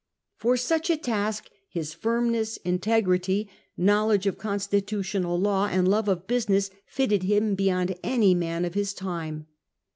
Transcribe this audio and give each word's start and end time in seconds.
For 0.35 0.57
such 0.57 0.89
a 0.89 0.97
task 0.97 1.47
his 1.69 1.93
firmness, 1.93 2.57
integrity, 2.65 3.47
know 3.77 4.07
ledge 4.07 4.25
of 4.25 4.39
constitutional 4.39 5.39
law, 5.39 5.67
and 5.67 5.87
love 5.87 6.07
of 6.07 6.25
business, 6.25 6.71
fitted 6.87 7.21
him 7.21 7.53
beyond 7.53 7.95
any 8.01 8.33
man 8.33 8.65
of 8.65 8.73
his 8.73 8.95
time. 8.95 9.45